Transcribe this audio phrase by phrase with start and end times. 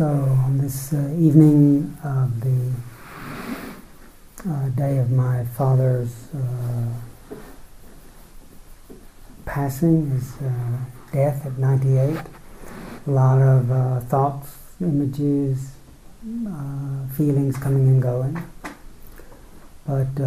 [0.00, 2.72] So, on this uh, evening of the
[4.50, 7.34] uh, day of my father's uh,
[9.44, 10.78] passing, his uh,
[11.12, 15.72] death at 98, a lot of uh, thoughts, images,
[16.48, 18.42] uh, feelings coming and going.
[19.86, 20.18] But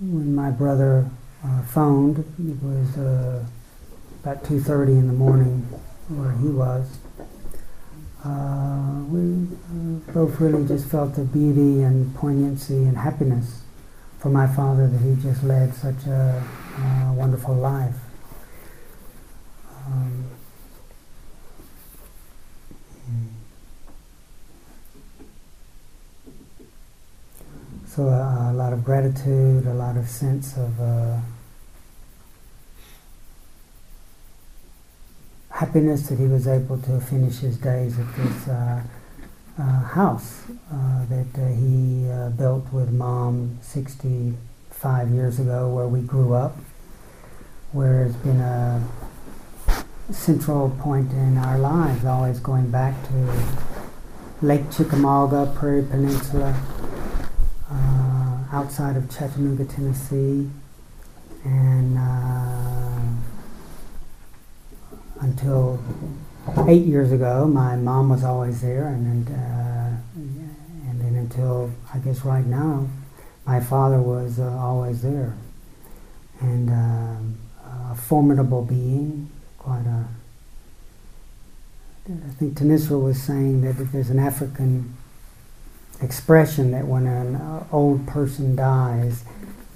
[0.00, 1.10] when my brother
[1.66, 2.96] phoned, it was
[4.24, 5.62] about 2.30 in the morning
[6.08, 6.98] where he was.
[8.24, 13.62] Uh, we uh, both really just felt the beauty and poignancy and happiness
[14.20, 16.44] for my father that he just led such a
[16.78, 17.96] uh, wonderful life.
[19.86, 20.24] Um,
[27.88, 31.18] so a, a, lot of gratitude, a lot of sense of uh,
[35.62, 38.82] happiness that he was able to finish his days at this uh,
[39.60, 46.00] uh, house uh, that uh, he uh, built with mom 65 years ago, where we
[46.00, 46.56] grew up,
[47.70, 48.84] where it's been a
[50.10, 53.44] central point in our lives, always going back to
[54.44, 56.60] Lake Chickamauga, Prairie Peninsula,
[58.52, 60.50] outside of Chattanooga, Tennessee,
[61.44, 61.96] and
[65.22, 65.78] until
[66.72, 69.90] eight years ago, my mom was always there, and uh,
[70.88, 72.88] and then until I guess right now,
[73.46, 75.36] my father was uh, always there,
[76.40, 80.08] and uh, a formidable being, quite a.
[82.08, 84.96] I think Thanissara was saying that there's an African
[86.00, 89.24] expression that when an uh, old person dies,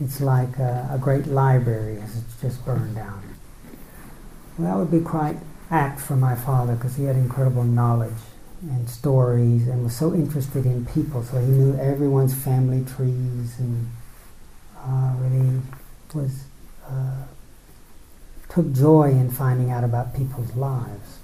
[0.01, 3.23] it's like a, a great library has just burned down.
[4.57, 5.37] Well, that would be quite
[5.71, 8.13] apt for my father because he had incredible knowledge
[8.63, 11.23] and stories and was so interested in people.
[11.23, 13.91] So he knew everyone's family trees and
[14.79, 15.61] uh, really
[16.15, 16.45] was
[16.89, 17.25] uh,
[18.49, 21.19] took joy in finding out about people's lives.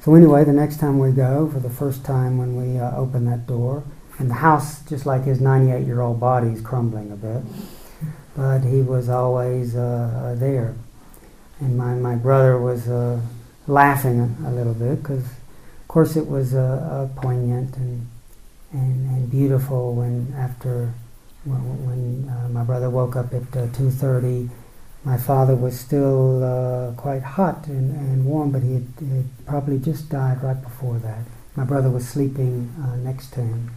[0.00, 3.24] So anyway, the next time we go, for the first time when we uh, open
[3.26, 3.84] that door,
[4.18, 7.42] and the house, just like his 98-year-old body, is crumbling a bit,
[8.36, 10.74] but he was always uh, there
[11.60, 13.20] and my, my brother was uh,
[13.66, 18.08] laughing a, a, little bit because, of course, it was uh, poignant and,
[18.72, 20.92] and, and beautiful when after
[21.44, 24.48] when, when uh, my brother woke up at 2:30.
[24.48, 24.52] Uh,
[25.04, 29.76] my father was still uh, quite hot and, and warm, but he had, had, probably
[29.76, 31.24] just died right before that.
[31.56, 33.72] My brother was sleeping uh, next to him,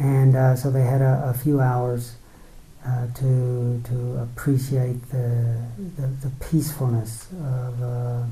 [0.00, 2.16] and so they had a, a few hours
[2.86, 5.56] uh, to to appreciate the
[5.96, 8.22] the, the peacefulness of uh,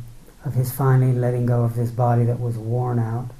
[0.44, 3.30] of his finally letting go of this body that was worn out,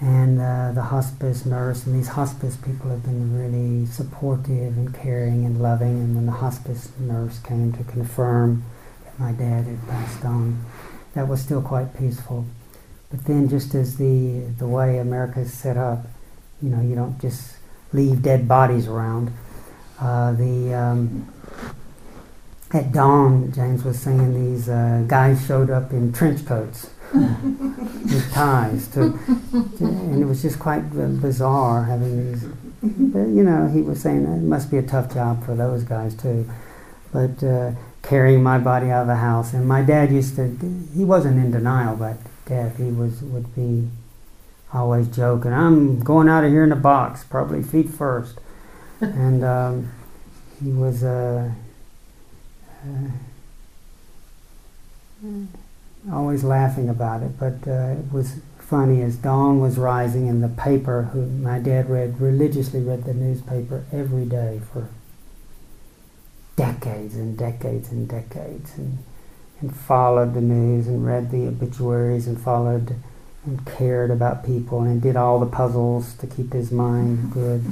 [0.00, 5.44] and uh, the hospice nurse and these hospice people have been really supportive and caring
[5.44, 6.00] and loving.
[6.00, 8.62] And when the hospice nurse came to confirm
[9.04, 10.64] that my dad had passed on,
[11.14, 12.44] that was still quite peaceful.
[13.10, 16.06] But then, just as the the way America is set up,
[16.62, 17.56] you know, you don't just
[17.92, 19.32] leave dead bodies around
[20.00, 21.32] uh, the um,
[22.74, 28.88] at dawn, James was saying these uh, guys showed up in trench coats with ties,
[28.88, 29.16] to,
[29.78, 30.90] to, and it was just quite
[31.20, 32.44] bizarre having these.
[32.82, 36.14] But, you know, he was saying it must be a tough job for those guys
[36.16, 36.50] too.
[37.12, 37.72] But uh,
[38.02, 40.58] carrying my body out of the house, and my dad used to.
[40.94, 42.16] He wasn't in denial about
[42.46, 42.76] death.
[42.78, 43.88] He was would be
[44.72, 45.52] always joking.
[45.52, 48.40] I'm going out of here in a box, probably feet first
[49.00, 49.92] and um,
[50.62, 51.50] he was uh,
[52.84, 53.08] uh,
[56.12, 57.38] always laughing about it.
[57.38, 61.88] But uh, it was funny as dawn was rising, and the paper, who my dad
[61.90, 64.88] read religiously, read the newspaper every day for
[66.56, 68.98] decades and decades and decades, and
[69.60, 72.96] and followed the news and read the obituaries and followed
[73.46, 77.64] and cared about people and did all the puzzles to keep his mind good.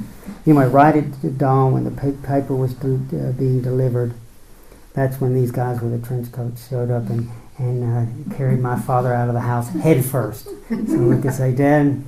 [0.45, 4.13] Anyway, right at dawn when the paper was uh, being delivered,
[4.93, 8.79] that's when these guys with the trench coats showed up and, and uh, carried my
[8.79, 10.45] father out of the house head first.
[10.69, 12.03] So we could say, Dad,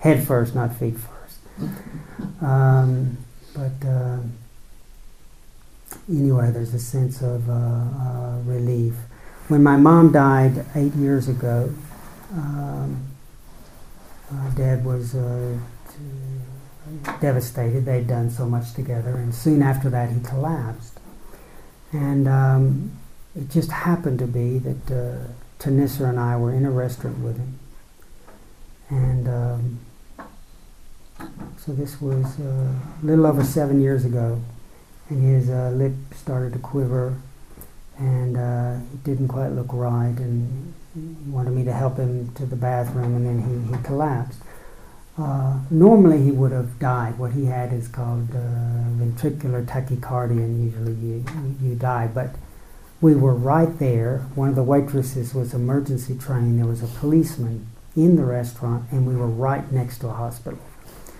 [0.00, 1.38] head first, not feet first.
[2.40, 3.18] Um,
[3.54, 4.18] but uh,
[6.08, 8.94] anyway, there's a sense of uh, uh, relief.
[9.48, 11.74] When my mom died eight years ago,
[12.32, 13.06] um,
[14.56, 15.56] Dad was uh,
[17.20, 17.84] devastated.
[17.84, 20.98] They'd done so much together, and soon after that, he collapsed.
[21.92, 22.92] And um,
[23.36, 25.32] it just happened to be that uh,
[25.64, 27.58] and I were in a restaurant with him.
[28.88, 29.80] And um,
[31.56, 34.42] so this was uh, a little over seven years ago.
[35.08, 37.16] And his uh, lip started to quiver
[37.98, 40.16] and uh, it didn't quite look right.
[40.16, 44.40] And wanted me to help him to the bathroom and then he, he collapsed.
[45.18, 47.18] Uh, normally he would have died.
[47.18, 48.38] What he had is called uh,
[48.96, 51.24] ventricular tachycardia, and usually you,
[51.60, 52.06] you die.
[52.06, 52.34] But
[53.00, 54.20] we were right there.
[54.34, 56.58] One of the waitresses was emergency trained.
[56.58, 60.60] There was a policeman in the restaurant, and we were right next to a hospital.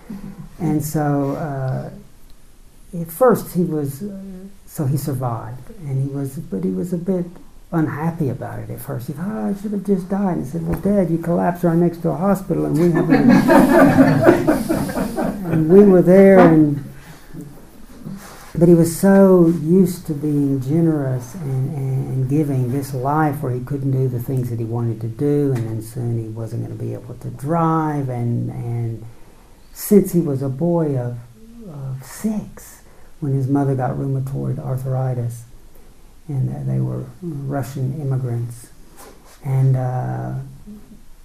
[0.59, 1.89] And so, uh,
[2.99, 4.21] at first, he was uh,
[4.65, 7.25] so he survived, and he was, but he was a bit
[7.73, 9.07] unhappy about it at first.
[9.07, 10.37] He thought, oh, ah, I should have just died.
[10.37, 12.85] And he said, Well, Dad, you collapsed right next to a hospital, and we
[15.51, 16.83] and we were there, and
[18.55, 23.59] but he was so used to being generous and, and, giving this life where he
[23.59, 26.75] couldn't do the things that he wanted to do, and then soon he wasn't going
[26.75, 28.09] to be able to drive.
[28.09, 29.05] And, and
[29.73, 31.17] since he was a boy of,
[31.67, 32.81] of six,
[33.19, 35.43] when his mother got rheumatoid arthritis,
[36.27, 38.69] and they were Russian immigrants.
[39.43, 40.35] And uh,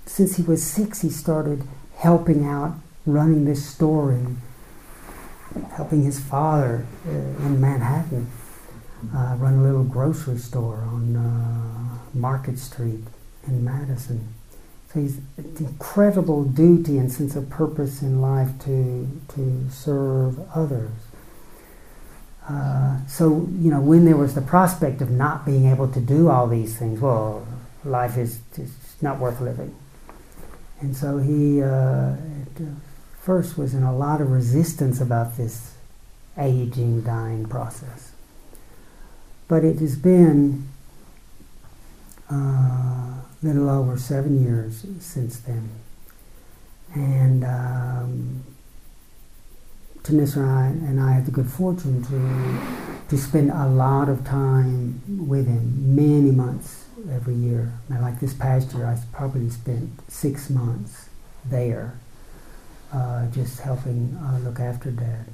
[0.06, 1.62] since he was six, he started
[1.96, 2.74] helping out,
[3.06, 4.40] running this store and
[5.72, 8.30] helping his father uh, in Manhattan
[9.14, 13.04] uh, run a little grocery store on uh, Market Street
[13.46, 14.34] in Madison.
[14.92, 20.90] So he's an incredible duty and sense of purpose in life to to serve others.
[22.48, 26.30] Uh, so, you know, when there was the prospect of not being able to do
[26.30, 27.46] all these things, well,
[27.84, 29.74] life is just not worth living.
[30.80, 32.14] And so he uh,
[33.20, 35.74] first was in a lot of resistance about this
[36.38, 38.12] aging, dying process.
[39.48, 40.68] But it has been
[42.30, 45.70] uh, a little over seven years since then.
[46.94, 48.44] And um,
[50.08, 55.46] Thanissara and I had the good fortune to to spend a lot of time with
[55.46, 57.72] him, many months every year.
[57.88, 61.08] Like this past year, I probably spent six months
[61.44, 61.98] there,
[62.92, 65.24] uh, just helping uh, look after Dad.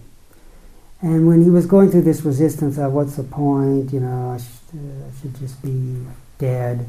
[1.02, 4.38] And when he was going through this resistance of what's the point, you know, I,
[4.38, 6.06] sh- uh, I should just be
[6.38, 6.88] dead.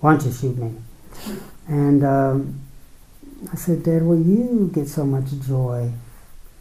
[0.00, 0.72] Why don't you shoot me?
[1.68, 2.60] And um,
[3.52, 5.92] I said, Dad, well, you get so much joy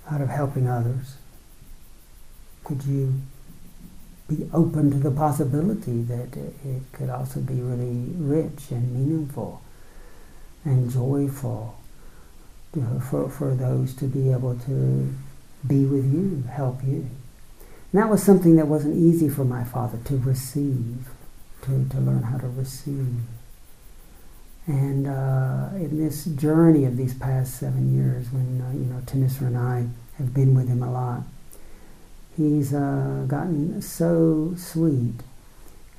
[0.10, 1.18] out of helping others.
[2.64, 3.22] Could you
[4.28, 9.62] be open to the possibility that it could also be really rich and meaningful
[10.64, 11.78] and joyful
[13.10, 15.14] for, for those to be able to
[15.66, 17.10] be with you, help you.
[17.92, 21.08] And that was something that wasn't easy for my father to receive,
[21.62, 23.16] to, to learn how to receive.
[24.68, 29.48] And uh, in this journey of these past seven years, when uh, you know Thanissara
[29.48, 31.22] and I have been with him a lot,
[32.36, 35.22] he's uh, gotten so sweet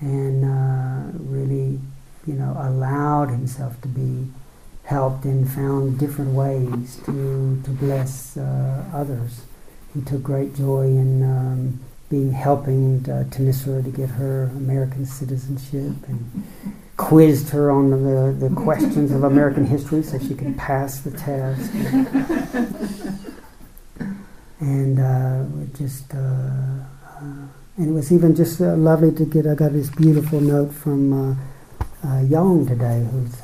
[0.01, 1.81] and uh, really,
[2.27, 4.27] you know, allowed himself to be
[4.85, 9.43] helped and found different ways to to bless uh, others.
[9.95, 15.95] He took great joy in um, being helping uh, Thanissara to get her American citizenship
[16.09, 21.11] and quizzed her on the, the questions of American history so she could pass the
[21.11, 21.73] test.
[24.61, 25.45] and uh,
[25.77, 29.91] just, uh, uh, and it was even just uh, lovely to get, I got this
[29.91, 31.37] beautiful note from uh,
[32.05, 33.37] uh, Young today, who's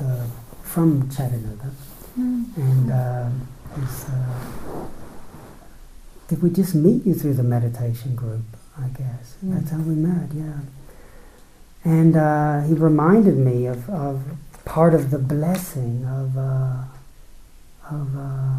[0.63, 1.71] from Chattanooga.
[2.19, 2.61] Mm-hmm.
[2.61, 2.93] And
[6.29, 8.45] did we just meet you through the meditation group,
[8.79, 9.37] I guess?
[9.37, 9.55] Mm-hmm.
[9.55, 10.61] That's how we met, yeah.
[11.85, 14.23] And uh, he reminded me of, of
[14.65, 16.85] part of the blessing of, uh,
[17.91, 18.59] of, uh,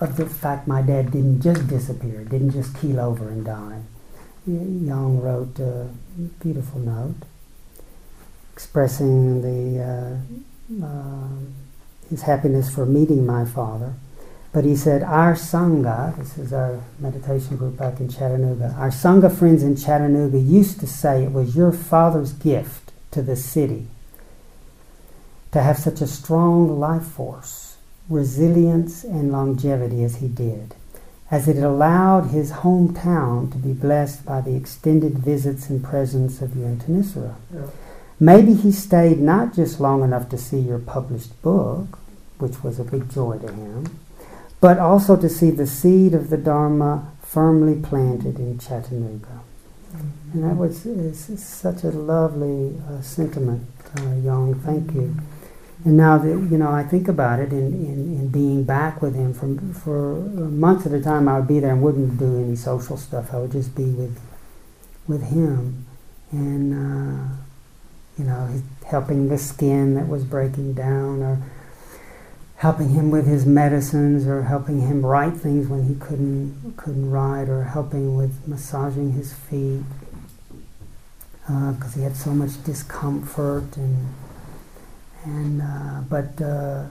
[0.00, 3.80] of the fact my dad didn't just disappear, didn't just keel over and die.
[4.46, 5.88] Young wrote a
[6.40, 7.16] beautiful note
[8.52, 11.28] expressing the, uh, uh,
[12.08, 13.94] his happiness for meeting my father
[14.56, 19.30] but he said, Our Sangha, this is our meditation group back in Chattanooga, our Sangha
[19.30, 23.86] friends in Chattanooga used to say it was your father's gift to the city
[25.52, 27.76] to have such a strong life force,
[28.08, 30.74] resilience, and longevity as he did,
[31.30, 36.56] as it allowed his hometown to be blessed by the extended visits and presence of
[36.56, 37.34] you and Thanissara.
[37.54, 37.66] Yeah.
[38.18, 41.98] Maybe he stayed not just long enough to see your published book,
[42.38, 43.98] which was a big joy to him
[44.66, 49.42] but also to see the seed of the Dharma firmly planted in Chattanooga.
[50.32, 50.82] And that was
[51.38, 53.64] such a lovely uh, sentiment,
[53.96, 54.56] uh, Young.
[54.56, 55.14] Thank you.
[55.84, 59.14] And now that you know, I think about it, in, in, in being back with
[59.14, 60.16] him for for
[60.50, 63.32] months at a time, I would be there and wouldn't do any social stuff.
[63.32, 64.18] I would just be with
[65.06, 65.86] with him,
[66.32, 67.36] and uh,
[68.18, 71.40] you know, helping the skin that was breaking down, or
[72.56, 77.48] helping him with his medicines, or helping him write things when he couldn't couldn't write,
[77.48, 79.82] or helping with massaging his feet
[81.46, 84.14] because uh, he had so much discomfort and
[85.24, 86.86] and uh, but uh,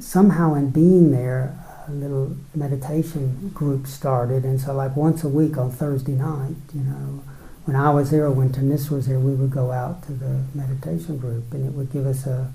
[0.00, 1.54] somehow in being there,
[1.86, 6.80] a little meditation group started, and so like once a week on Thursday night, you
[6.80, 7.22] know,
[7.66, 10.44] when I was there or when Tanis was there, we would go out to the
[10.54, 12.52] meditation group, and it would give us a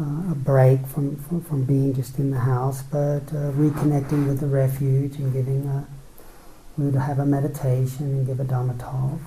[0.00, 4.40] uh, a break from, from, from being just in the house, but uh, reconnecting with
[4.40, 5.86] the refuge and giving a
[6.80, 9.20] we would have a meditation and give a Dhamma talk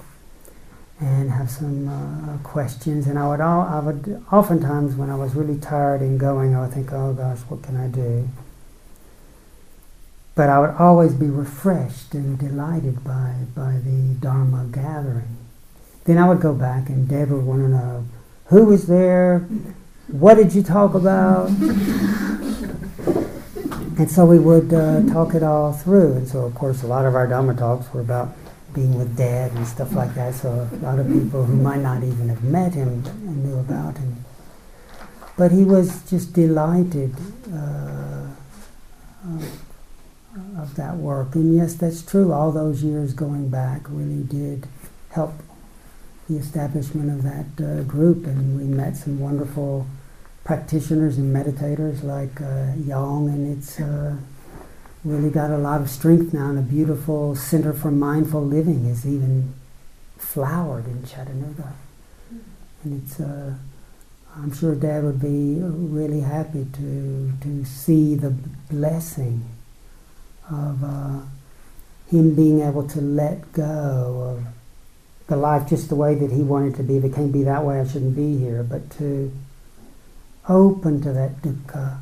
[1.00, 3.06] and have some uh, questions.
[3.06, 6.62] And I would, all, I would oftentimes, when I was really tired and going, I
[6.62, 8.28] would think, oh gosh, what can I do?
[10.36, 15.38] But I would always be refreshed and delighted by, by the Dharma gathering.
[16.06, 18.06] Then I would go back and Deb would want to know,
[18.46, 19.48] who was there?
[20.08, 21.50] What did you talk about?
[23.98, 26.14] and so we would uh, talk it all through.
[26.14, 28.36] And so, of course, a lot of our Dharma talks were about
[28.74, 30.34] being with dad and stuff like that.
[30.34, 33.04] So a lot of people who might not even have met him
[33.44, 34.26] knew about him.
[35.38, 37.16] But he was just delighted
[37.52, 38.28] uh,
[40.58, 41.36] of that work.
[41.36, 42.34] And yes, that's true.
[42.34, 44.68] All those years going back really did
[45.12, 45.34] help
[46.34, 48.26] the establishment of that uh, group.
[48.26, 49.88] And we met some wonderful
[50.44, 54.16] practitioners and meditators like uh, Yang, and it's uh,
[55.04, 59.06] really got a lot of strength now, and a beautiful Center for Mindful Living is
[59.06, 59.54] even
[60.18, 61.74] flowered in Chattanooga.
[62.84, 63.54] And it's, uh,
[64.36, 68.32] I'm sure Dad would be really happy to, to see the
[68.70, 69.46] blessing
[70.50, 71.20] of uh,
[72.10, 74.46] him being able to let go of
[75.28, 76.98] the life just the way that he wanted to be.
[76.98, 78.64] If it can't be that way, I shouldn't be here.
[78.64, 79.32] But to
[80.48, 82.00] open to that dukkha,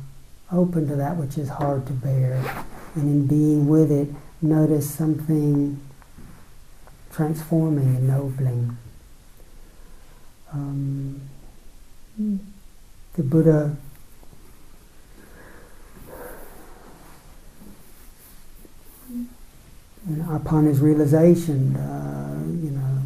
[0.50, 2.34] open to that which is hard to bear,
[2.94, 4.08] and in being with it,
[4.40, 5.80] notice something
[7.12, 8.76] transforming, ennobling.
[10.52, 11.20] Um,
[12.18, 13.76] the Buddha
[20.30, 23.02] upon his realization, uh, you know,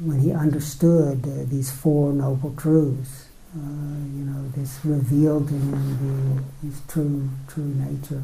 [0.00, 3.58] when he understood uh, these four noble truths, uh,
[4.16, 8.22] you know, this revealed in him the, his true, true nature.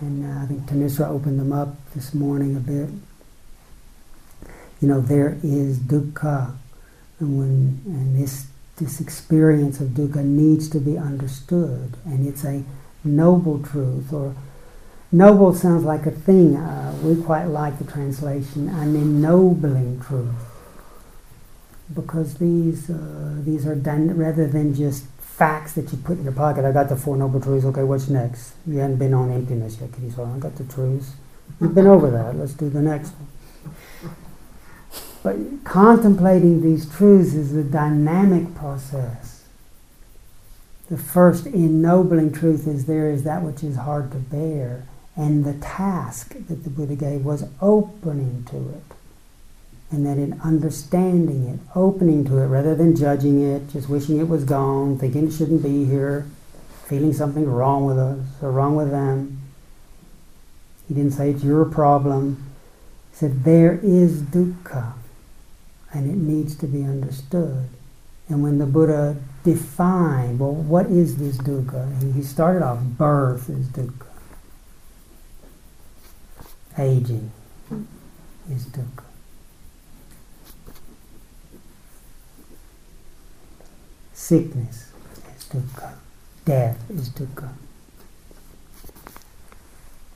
[0.00, 2.90] And uh, I think Thanissara opened them up this morning a bit.
[4.80, 6.56] You know, there is dukkha,
[7.20, 8.46] and when and this
[8.76, 12.64] this experience of dukkha needs to be understood, and it's a
[13.04, 14.12] noble truth.
[14.12, 14.34] Or
[15.12, 16.56] noble sounds like a thing.
[16.56, 20.51] Uh, we quite like the translation, an ennobling truth,
[21.94, 26.32] because these uh, these are done rather than just facts that you put in your
[26.32, 26.64] pocket.
[26.64, 27.64] I got the Four Noble Truths.
[27.66, 28.52] Okay, what's next?
[28.66, 30.10] You hadn't been on emptiness yet, Kitty.
[30.10, 31.12] So I got the truths.
[31.60, 32.36] You've been over that.
[32.36, 34.14] Let's do the next one.
[35.22, 39.44] But contemplating these truths is a dynamic process.
[40.88, 44.86] The first ennobling truth is there is that which is hard to bear.
[45.16, 48.96] And the task that the Buddha gave was opening to it
[49.92, 54.28] and that in understanding it, opening to it rather than judging it, just wishing it
[54.28, 56.26] was gone, thinking it shouldn't be here,
[56.86, 59.38] feeling something wrong with us or wrong with them.
[60.88, 62.52] He didn't say it's your problem.
[63.10, 64.94] He said there is dukkha
[65.92, 67.68] and it needs to be understood.
[68.28, 72.14] And when the Buddha defined, well, what is this dukkha?
[72.14, 74.06] He, started off birth is dukkha.
[76.78, 77.30] Aging
[78.50, 79.01] is dukkha.
[84.32, 84.90] Sickness
[85.36, 85.92] is dukkha.
[86.46, 87.50] Death is dukkha.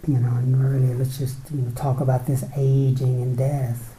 [0.08, 3.94] You know, and really, let's just you know talk about this aging and death.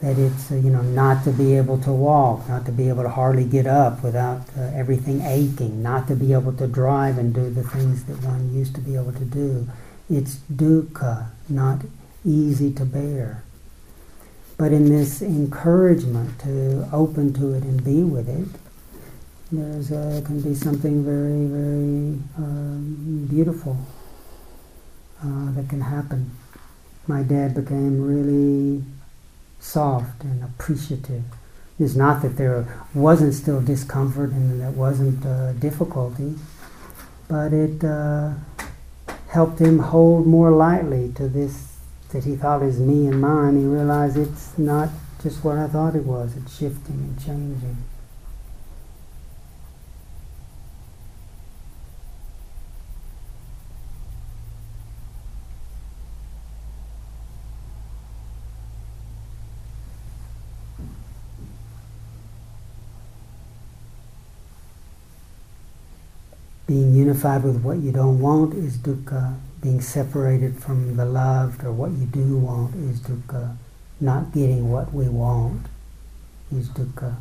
[0.00, 3.02] That it's uh, you know not to be able to walk, not to be able
[3.02, 7.34] to hardly get up without uh, everything aching, not to be able to drive and
[7.34, 9.68] do the things that one used to be able to do.
[10.08, 11.80] It's dukkha, not
[12.24, 13.42] easy to bear.
[14.56, 18.60] But in this encouragement to open to it and be with it,
[19.52, 23.78] there's uh, can be something very, very um, beautiful
[25.22, 26.32] uh, that can happen.
[27.06, 28.84] My dad became really
[29.60, 31.22] soft and appreciative.
[31.78, 36.34] It's not that there wasn't still discomfort and that wasn't uh, difficulty,
[37.28, 38.32] but it uh,
[39.28, 41.76] helped him hold more lightly to this
[42.12, 43.56] that he thought is me and mine.
[43.56, 44.88] He realized it's not
[45.22, 47.76] just what I thought it was, it's shifting and changing.
[67.16, 69.38] Being unified with what you don't want is dukkha.
[69.62, 73.56] Being separated from the loved or what you do want is dukkha.
[74.00, 75.66] Not getting what we want
[76.52, 77.16] is dukkha.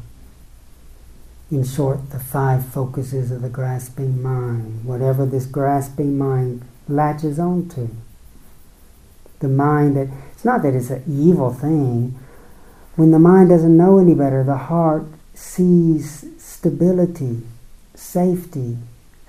[1.50, 7.90] In short, the five focuses of the grasping mind, whatever this grasping mind latches onto.
[9.40, 12.18] The mind that, it's not that it's an evil thing.
[12.96, 17.44] When the mind doesn't know any better, the heart sees stability,
[17.94, 18.78] safety,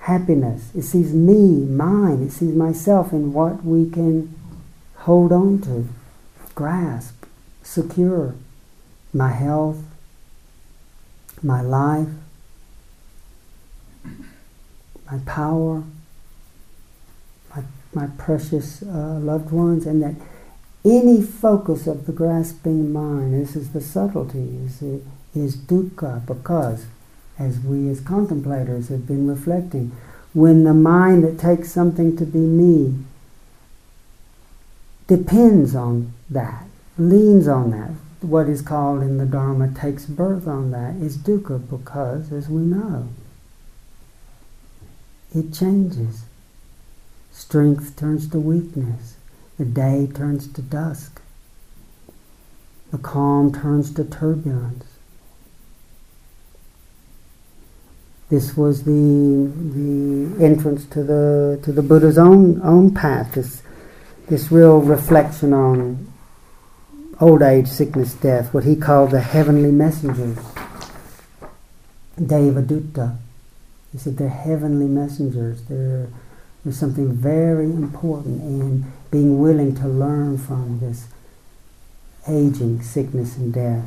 [0.07, 0.73] happiness.
[0.73, 2.23] It sees me, mine.
[2.23, 4.33] It sees myself in what we can
[4.99, 5.87] hold on to,
[6.55, 7.25] grasp,
[7.61, 8.33] secure.
[9.13, 9.83] My health,
[11.43, 12.07] my life,
[15.11, 15.83] my power,
[17.53, 20.15] my, my precious uh, loved ones, and that
[20.85, 24.81] any focus of the grasping mind, this is the subtlety, is,
[25.35, 26.85] is dukkha, because
[27.39, 29.91] as we as contemplators have been reflecting,
[30.33, 33.03] when the mind that takes something to be me
[35.07, 36.65] depends on that,
[36.97, 37.91] leans on that,
[38.21, 42.61] what is called in the Dharma takes birth on that, is dukkha because, as we
[42.61, 43.07] know,
[45.33, 46.25] it changes.
[47.31, 49.15] Strength turns to weakness.
[49.57, 51.21] The day turns to dusk.
[52.91, 54.96] The calm turns to turbulence.
[58.29, 63.35] This was the the entrance to the to the Buddha's own own path.
[63.35, 63.63] This
[64.27, 66.11] this real reflection on
[67.19, 68.53] old age, sickness, death.
[68.53, 70.37] What he called the heavenly messengers.
[72.19, 73.17] Devaduta.
[73.91, 75.63] He said they're heavenly messengers.
[75.63, 76.09] They're,
[76.63, 81.07] there's something very important in being willing to learn from this
[82.27, 83.85] aging, sickness, and death.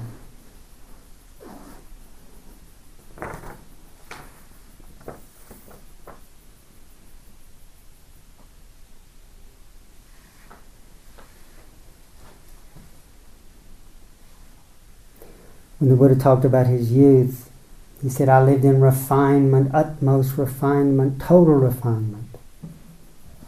[15.80, 17.50] When the Buddha talked about his youth,
[18.02, 22.36] he said, I lived in refinement, utmost refinement, total refinement.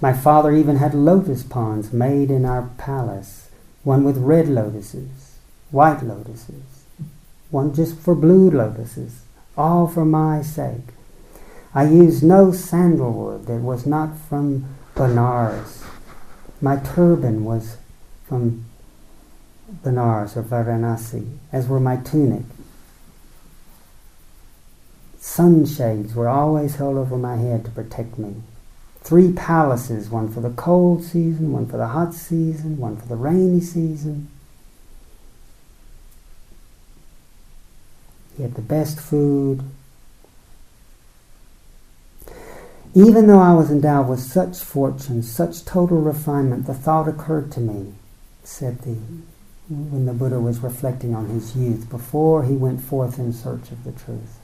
[0.01, 3.51] My father even had lotus ponds made in our palace,
[3.85, 5.37] one with red lotuses,
[5.71, 6.87] white lotuses,
[7.51, 9.21] one just for blue lotuses,
[9.55, 10.89] all for my sake.
[11.75, 15.85] I used no sandalwood that was not from Benares.
[16.63, 17.77] My turban was
[18.27, 18.65] from
[19.83, 22.45] Benares or Varanasi, as were my tunic.
[25.19, 28.43] Sunshades were always held over my head to protect me.
[29.01, 33.17] Three palaces, one for the cold season, one for the hot season, one for the
[33.17, 34.29] rainy season.
[38.37, 39.63] He had the best food.
[42.95, 47.61] Even though I was endowed with such fortune, such total refinement, the thought occurred to
[47.61, 47.95] me,
[48.45, 48.97] said the
[49.69, 53.85] when the Buddha was reflecting on his youth before he went forth in search of
[53.85, 54.39] the truth.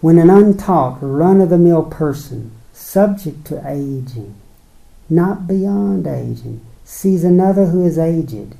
[0.00, 4.34] When an untaught, run of the mill person, subject to aging,
[5.08, 8.56] not beyond aging, sees another who is aged,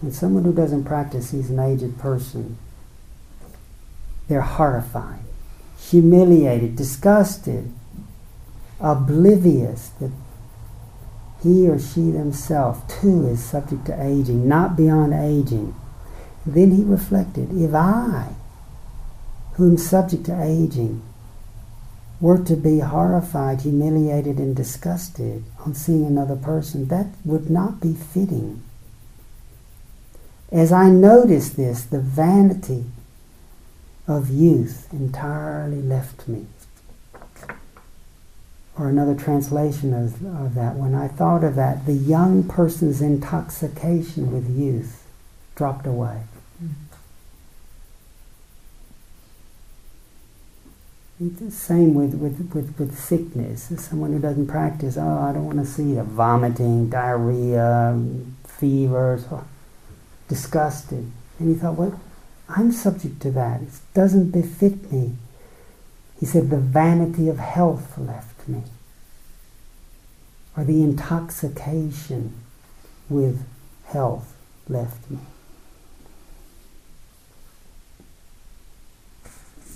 [0.00, 2.56] and someone who doesn't practice sees an aged person,
[4.28, 5.20] they're horrified,
[5.78, 7.72] humiliated, disgusted,
[8.78, 10.12] oblivious that
[11.42, 15.74] he or she themselves too is subject to aging, not beyond aging.
[16.44, 18.34] Then he reflected, if I,
[19.54, 21.02] who am subject to aging,
[22.20, 27.94] were to be horrified, humiliated, and disgusted on seeing another person, that would not be
[27.94, 28.62] fitting.
[30.50, 32.86] As I noticed this, the vanity
[34.08, 36.46] of youth entirely left me
[38.78, 44.32] or another translation of, of that, when I thought of that, the young person's intoxication
[44.32, 45.04] with youth
[45.56, 46.22] dropped away.
[51.20, 53.72] It's the same with, with, with, with sickness.
[53.76, 58.00] Someone who doesn't practice, oh, I don't want to see the vomiting, diarrhea,
[58.46, 59.24] fevers.
[60.28, 61.10] disgusted.
[61.40, 62.00] And he thought, well,
[62.48, 63.62] I'm subject to that.
[63.62, 65.16] It doesn't befit me.
[66.20, 68.27] He said, the vanity of health left
[70.56, 72.34] or the intoxication
[73.08, 73.46] with
[73.86, 74.34] health
[74.68, 75.18] left me.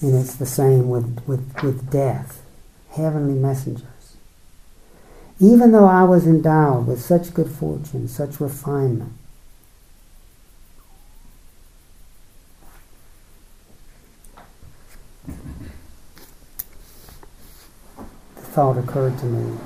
[0.01, 2.43] And it's the same with, with, with death,
[2.91, 4.17] heavenly messengers.
[5.39, 9.13] Even though I was endowed with such good fortune, such refinement,
[18.53, 19.57] thought occurred to me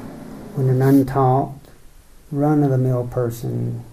[0.54, 1.52] when an untaught,
[2.30, 3.84] run of the mill person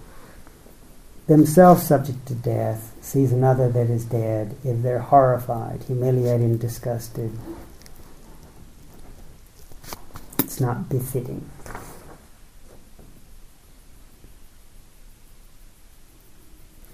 [1.28, 7.32] themselves subject to death, sees another that is dead, if they're horrified, humiliated, and disgusted,
[10.40, 11.50] it's not befitting.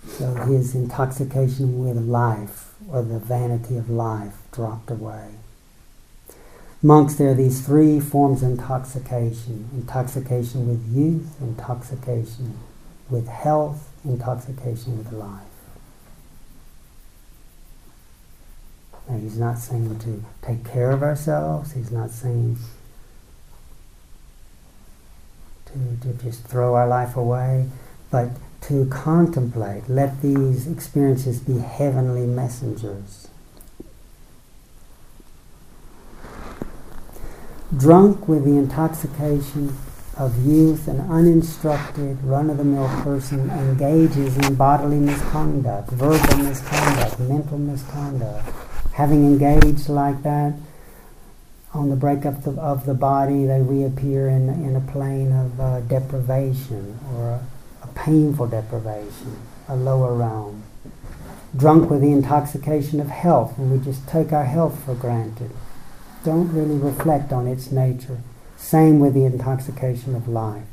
[0.08, 5.32] So his intoxication with life, or the vanity of life, dropped away.
[6.82, 12.58] Monks, there are these three forms of intoxication intoxication with youth, intoxication
[13.10, 15.42] with health, intoxication with life.
[19.10, 22.58] Now, he's not saying to take care of ourselves, he's not saying
[25.66, 27.70] to, to just throw our life away,
[28.12, 28.30] but
[28.62, 29.90] to contemplate.
[29.90, 33.28] Let these experiences be heavenly messengers.
[37.78, 39.78] Drunk with the intoxication
[40.18, 47.20] of youth, an uninstructed, run of the mill person engages in bodily misconduct, verbal misconduct,
[47.20, 48.50] mental misconduct.
[48.94, 50.56] Having engaged like that,
[51.72, 55.82] on the breakup of, of the body, they reappear in, in a plane of uh,
[55.82, 57.48] deprivation or a,
[57.84, 60.64] a painful deprivation, a lower realm.
[61.56, 65.52] Drunk with the intoxication of health, and we just take our health for granted.
[66.24, 68.20] Don't really reflect on its nature
[68.60, 70.64] same with the intoxication of life.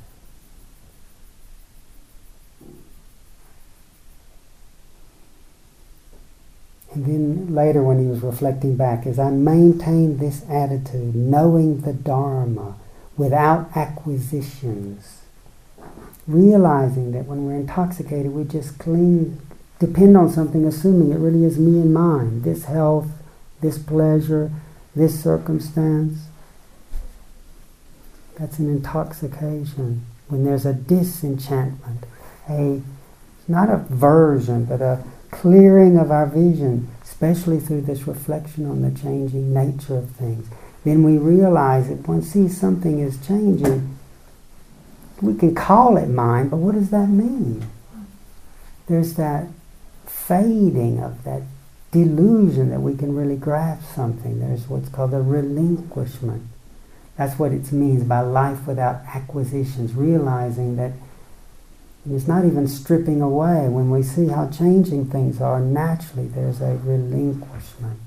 [6.93, 11.93] And then later, when he was reflecting back, as I maintained this attitude, knowing the
[11.93, 12.77] Dharma
[13.17, 15.23] without acquisitions,
[16.27, 19.41] realizing that when we're intoxicated, we just cling,
[19.79, 23.09] depend on something, assuming it really is me and mine this health,
[23.61, 24.51] this pleasure,
[24.97, 26.27] this circumstance.
[28.39, 30.05] That's an intoxication.
[30.29, 32.05] When there's a disenchantment,
[32.49, 32.83] a
[33.47, 38.99] not a version, but a clearing of our vision, especially through this reflection on the
[38.99, 40.49] changing nature of things.
[40.85, 43.97] Then we realize that once see something is changing,
[45.21, 47.65] we can call it mind, but what does that mean?
[48.87, 49.49] There's that
[50.07, 51.43] fading of that
[52.05, 54.41] delusion that we can really grasp something.
[54.41, 56.43] There's what's called a relinquishment.
[57.17, 60.93] That's what it means by life without acquisitions, realizing that
[62.09, 63.69] it's not even stripping away.
[63.69, 68.01] When we see how changing things are, naturally there's a relinquishment,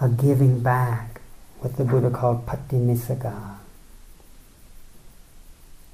[0.00, 1.20] a giving back,
[1.58, 3.56] what the Buddha called patinissagga,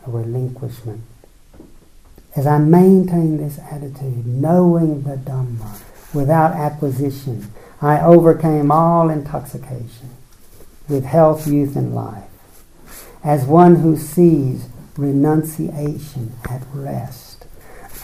[0.07, 1.01] a relinquishment.
[2.37, 7.51] As I maintain this attitude, knowing the Dhamma without acquisition,
[7.83, 10.11] I overcame all intoxication
[10.89, 12.25] with health, youth, and life,
[13.23, 17.47] as one who sees renunciation at rest.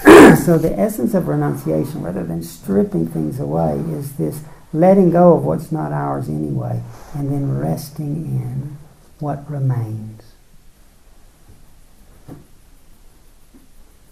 [0.44, 4.42] so, the essence of renunciation, rather than stripping things away, is this
[4.72, 6.82] letting go of what's not ours anyway,
[7.14, 8.78] and then resting in
[9.18, 10.22] what remains.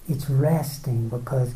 [0.09, 1.55] It's resting because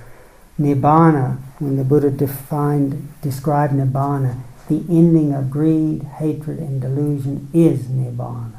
[0.62, 7.84] nibbana, when the Buddha defined, described nibbana, the ending of greed, hatred, and delusion is
[7.84, 8.56] nibbana.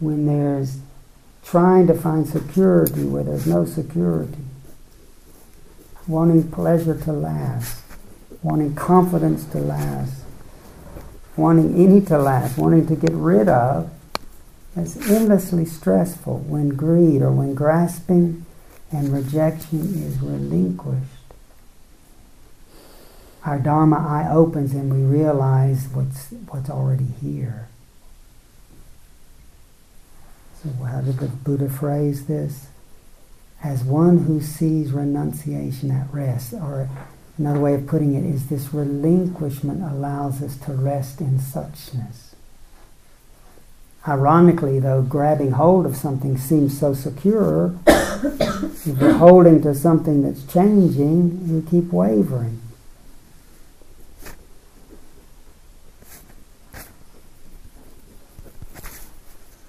[0.00, 0.78] When there's
[1.42, 4.44] trying to find security where there's no security,
[6.06, 7.82] wanting pleasure to last,
[8.42, 10.22] wanting confidence to last,
[11.36, 13.90] wanting any to last, wanting to get rid of,
[14.76, 18.44] it's endlessly stressful when greed or when grasping
[18.94, 21.24] and rejection is relinquished
[23.44, 27.68] our Dharma eye opens and we realize what's, what's already here.
[30.62, 32.68] So, how did the Buddha phrase this?
[33.62, 36.88] As one who sees renunciation at rest, or
[37.36, 42.33] another way of putting it is this relinquishment allows us to rest in suchness.
[44.06, 50.44] Ironically, though, grabbing hold of something seems so secure, if we're holding to something that's
[50.44, 52.60] changing, you keep wavering.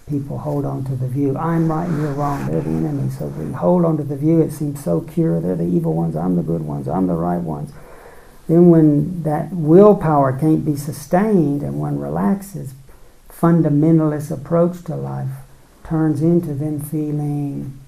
[0.10, 1.38] People hold on to the view.
[1.38, 2.46] I'm right, you're wrong.
[2.46, 3.10] They're the enemy.
[3.10, 4.42] So we hold on to the view.
[4.42, 5.40] It seems so pure.
[5.40, 6.16] They're the evil ones.
[6.16, 6.88] I'm the good ones.
[6.88, 7.72] I'm the right ones.
[8.48, 12.76] Then, when that willpower can't be sustained and one relaxes,
[13.40, 15.30] fundamentalist approach to life
[15.84, 17.80] turns into them feeling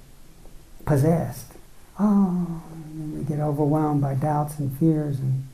[0.86, 1.54] possessed.
[2.00, 2.62] Oh,
[2.94, 5.48] and we get overwhelmed by doubts and fears and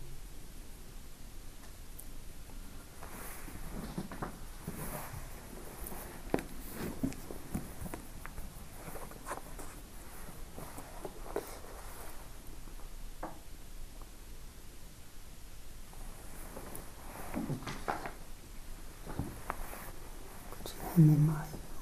[20.95, 21.41] hand me my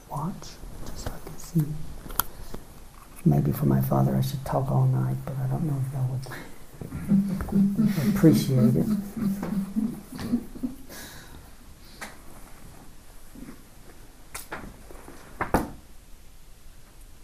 [0.09, 1.65] watch just so I can see.
[3.25, 6.07] Maybe for my father I should talk all night, but I don't know if y'all
[6.11, 6.27] would
[8.15, 8.85] appreciate it.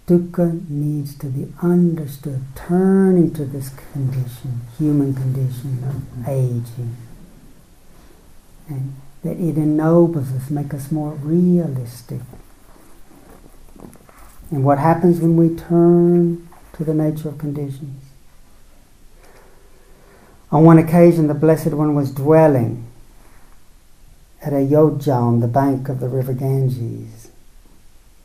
[0.08, 6.98] Dukkha needs to be understood, turning to this condition, human condition of aging.
[8.70, 12.22] And that it ennobles us, make us more realistic.
[14.50, 18.04] And what happens when we turn to the nature of conditions?
[20.52, 22.86] On one occasion, the Blessed One was dwelling
[24.42, 27.30] at Ayodhya on the bank of the river Ganges.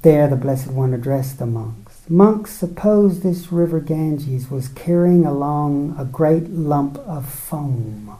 [0.02, 2.08] There, the Blessed One addressed the monks.
[2.08, 8.16] Monks, suppose this river Ganges was carrying along a great lump of foam.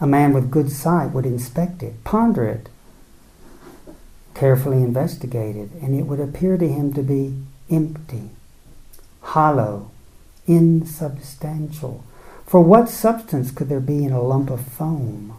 [0.00, 2.68] A man with good sight would inspect it, ponder it,
[4.34, 7.34] carefully investigate it, and it would appear to him to be
[7.70, 8.30] empty,
[9.20, 9.90] hollow,
[10.46, 12.04] insubstantial.
[12.46, 15.36] For what substance could there be in a lump of foam?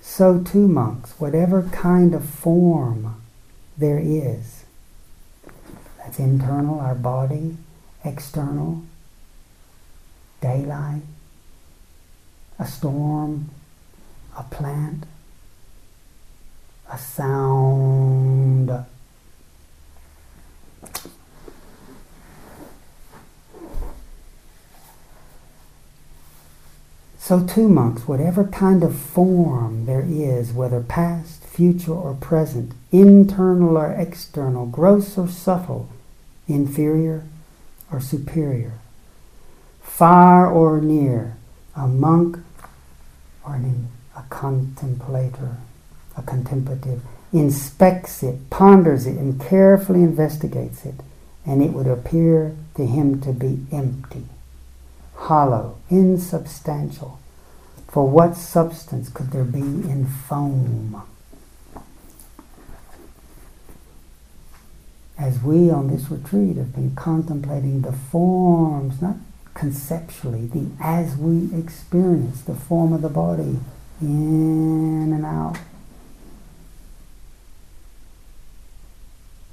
[0.00, 3.22] So too, monks, whatever kind of form
[3.76, 4.64] there is,
[5.98, 7.56] that's internal, our body,
[8.04, 8.82] external,
[10.40, 11.02] daylight,
[12.58, 13.50] a storm,
[14.38, 15.04] a plant,
[16.90, 18.45] a sound.
[27.26, 33.76] So, too, monks, whatever kind of form there is, whether past, future, or present, internal
[33.76, 35.88] or external, gross or subtle,
[36.46, 37.24] inferior
[37.90, 38.74] or superior,
[39.82, 41.34] far or near,
[41.74, 42.38] a monk
[43.44, 45.56] or an, a contemplator,
[46.16, 50.94] a contemplative, inspects it, ponders it, and carefully investigates it,
[51.44, 54.26] and it would appear to him to be empty,
[55.16, 57.18] hollow, insubstantial.
[57.88, 61.02] For what substance could there be in foam?
[65.18, 69.16] As we on this retreat have been contemplating the forms, not
[69.54, 73.58] conceptually, the as we experience the form of the body
[74.00, 75.56] in and out,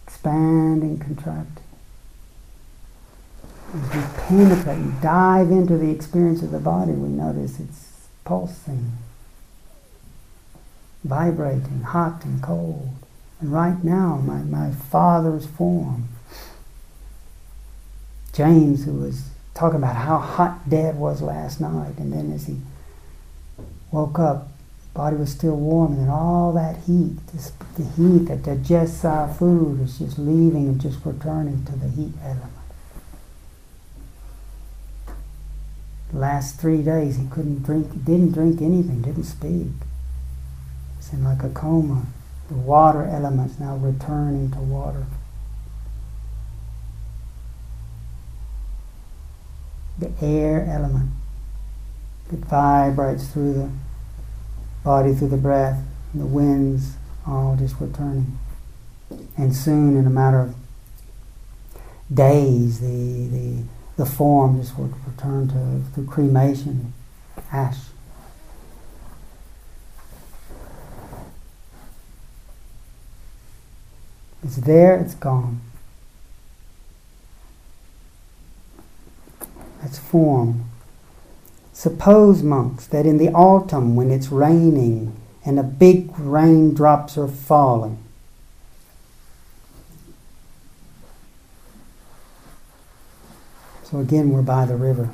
[0.06, 1.63] expanding, contracting.
[3.74, 8.92] As we penetrate and dive into the experience of the body, we notice it's pulsing,
[11.04, 12.90] vibrating, hot and cold.
[13.40, 16.08] And right now, my, my father's form,
[18.32, 22.58] James, who was talking about how hot Dad was last night, and then as he
[23.92, 24.50] woke up,
[24.94, 29.82] body was still warm, and all that heat, this, the heat that digests our food,
[29.82, 32.63] is just leaving and just returning to the heat element.
[36.14, 39.68] Last three days, he couldn't drink, didn't drink anything, didn't speak.
[40.98, 42.06] It's in like a coma.
[42.50, 45.06] The water element's now returning to water.
[50.04, 51.10] the air element
[52.30, 53.70] that vibrates through the
[54.84, 55.82] body, through the breath,
[56.14, 56.96] the winds,
[57.26, 58.38] all just returning.
[59.38, 60.56] And soon, in a matter of
[62.14, 63.64] days, the, the,
[63.98, 66.94] the form just would return to through cremation,
[67.52, 67.78] ash.
[74.44, 75.62] It's there, it's gone.
[79.94, 80.66] its form.
[81.72, 88.03] Suppose, monks, that in the autumn, when it's raining and the big raindrops are falling.
[93.94, 95.12] So again, we're by the river.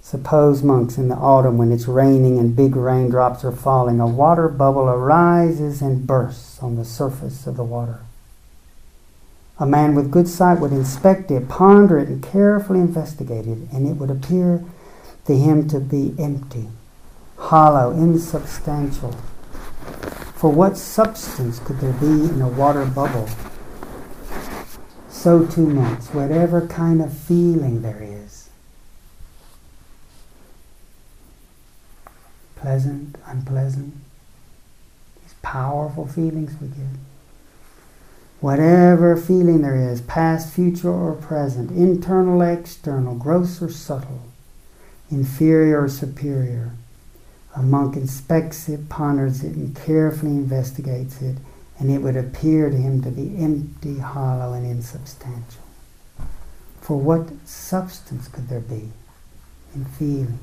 [0.00, 4.46] Suppose, monks, in the autumn when it's raining and big raindrops are falling, a water
[4.46, 7.98] bubble arises and bursts on the surface of the water.
[9.58, 13.88] A man with good sight would inspect it, ponder it, and carefully investigate it, and
[13.88, 14.62] it would appear
[15.26, 16.68] to him to be empty,
[17.36, 19.16] hollow, insubstantial.
[20.36, 23.28] For what substance could there be in a water bubble?
[25.24, 28.50] So too monks, whatever kind of feeling there is,
[32.56, 33.94] pleasant, unpleasant,
[35.22, 36.98] these powerful feelings we get.
[38.40, 44.24] Whatever feeling there is, past, future, or present, internal, external, gross or subtle,
[45.10, 46.72] inferior or superior,
[47.56, 51.38] a monk inspects it, ponders it, and carefully investigates it,
[51.78, 55.62] and it would appear to him to be empty, hollow, and insubstantial.
[56.80, 58.90] For what substance could there be
[59.74, 60.38] in feeling?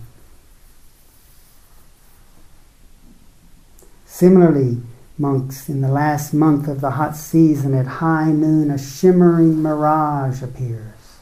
[4.05, 4.81] Similarly,
[5.17, 10.43] monks, in the last month of the hot season, at high noon, a shimmering mirage
[10.43, 11.19] appears.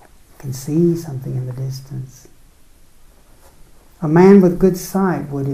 [0.00, 0.06] You
[0.38, 2.28] can see something in the distance.
[4.02, 5.48] A man with good sight would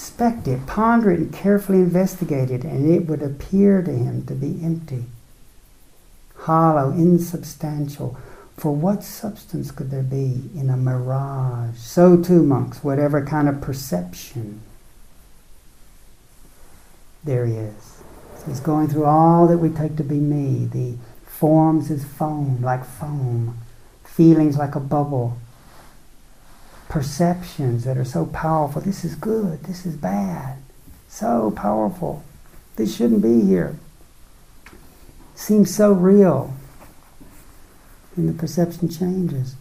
[0.00, 4.34] inspect it, ponder it, and carefully investigate it, and it would appear to him to
[4.34, 5.04] be empty,
[6.38, 8.16] hollow, insubstantial.
[8.56, 11.76] For what substance could there be in a mirage?
[11.76, 14.62] So too, monks, whatever kind of perception
[17.22, 18.02] there he is.
[18.38, 20.64] So he's going through all that we take to be me.
[20.64, 23.58] The forms as foam, like foam,
[24.04, 25.36] feelings like a bubble,
[26.90, 28.82] perceptions that are so powerful.
[28.82, 30.58] This is good, this is bad.
[31.08, 32.22] So powerful.
[32.76, 33.78] This shouldn't be here.
[35.34, 36.52] Seems so real.
[38.16, 39.54] And the perception changes.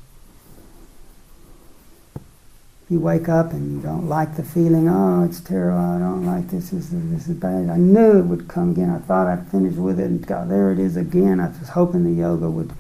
[2.89, 6.49] You wake up and you don't like the feeling, oh, it's terrible, I don't like
[6.49, 7.69] this, this, this is bad.
[7.69, 8.89] I knew it would come again.
[8.89, 11.39] I thought I'd finish with it, and God, there it is again.
[11.39, 12.73] I was hoping the yoga would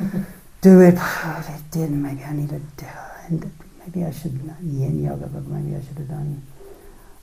[0.60, 0.94] do it.
[0.98, 2.02] it didn't.
[2.02, 2.60] Maybe I need to
[3.30, 3.44] it
[3.80, 6.42] maybe I should yin yoga, but maybe I should have done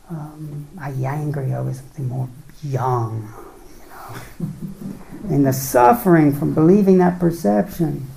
[0.09, 2.29] um, Iyengar yoga, something more
[2.63, 3.33] young,
[3.69, 5.35] you know.
[5.35, 8.07] and the suffering from believing that perception.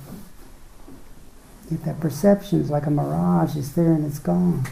[1.69, 4.65] If that perception is like a mirage, it's there and it's gone.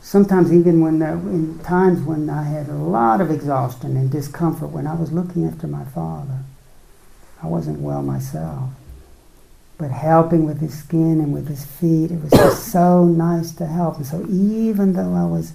[0.00, 4.86] Sometimes, even when in times when I had a lot of exhaustion and discomfort, when
[4.86, 6.40] I was looking after my father,
[7.42, 8.70] I wasn't well myself
[9.80, 12.10] but helping with his skin and with his feet.
[12.10, 13.96] It was just so nice to help.
[13.96, 15.54] And so even though I was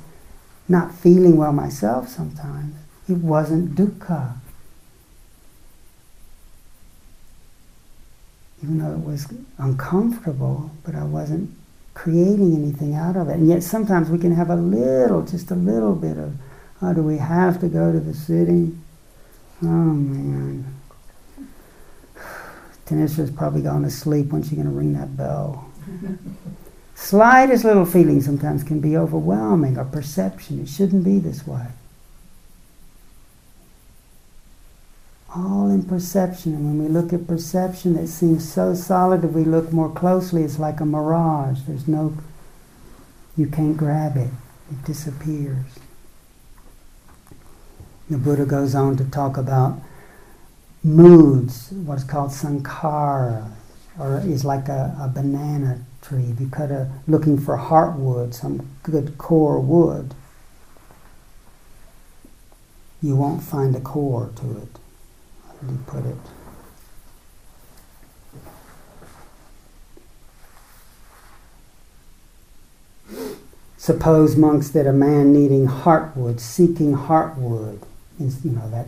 [0.67, 2.73] not feeling well myself sometimes,
[3.07, 4.33] it wasn't dukkha.
[8.63, 11.51] Even though it was uncomfortable, but I wasn't
[11.93, 13.33] creating anything out of it.
[13.33, 16.33] And yet sometimes we can have a little, just a little bit of,
[16.81, 18.75] oh, do we have to go to the city?
[19.61, 20.74] Oh man.
[22.86, 25.69] Thanissara's probably gone to sleep when she's going to ring that bell.
[26.95, 30.62] Slightest little feeling sometimes can be overwhelming, or perception.
[30.62, 31.67] It shouldn't be this way.
[35.36, 36.54] All in perception.
[36.54, 40.43] And when we look at perception that seems so solid, if we look more closely,
[40.43, 41.60] it's like a mirage.
[41.67, 42.15] There's no,
[43.36, 44.30] you can't grab it,
[44.71, 45.65] it disappears.
[48.10, 49.80] The Buddha goes on to talk about
[50.86, 53.52] moods, what's called sankhara,
[53.98, 56.26] or is like a, a banana tree.
[56.26, 60.13] If you cut a looking for heartwood, some good core wood,
[63.02, 64.80] you won't find a core to it.
[65.48, 66.18] How did he put it?
[73.78, 77.82] Suppose monks that a man needing heartwood, seeking heartwood,
[78.20, 78.88] you know that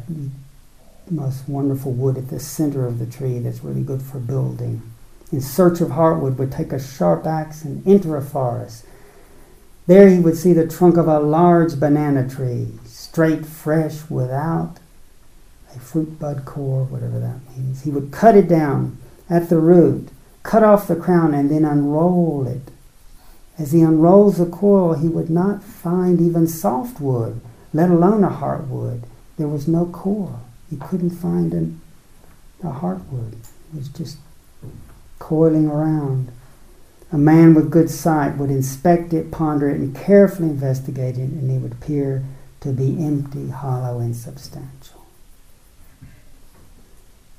[1.11, 4.81] most wonderful wood at the center of the tree that's really good for building.
[5.31, 8.85] In search of heartwood, would take a sharp axe and enter a forest.
[9.85, 14.75] There he would see the trunk of a large banana tree, straight, fresh, without
[15.75, 17.83] a fruit bud core, whatever that means.
[17.83, 18.97] He would cut it down
[19.29, 20.09] at the root,
[20.43, 22.71] cut off the crown, and then unroll it.
[23.57, 27.41] As he unrolls the coil, he would not find even soft wood,
[27.73, 29.03] let alone a heartwood.
[29.37, 30.39] There was no core.
[30.71, 31.81] You couldn't find an,
[32.63, 33.33] a heartwood.
[33.33, 34.17] It was just
[35.19, 36.31] coiling around.
[37.11, 41.49] A man with good sight would inspect it, ponder it, and carefully investigate it, and
[41.49, 42.23] it would appear
[42.59, 45.05] to be empty, hollow, insubstantial.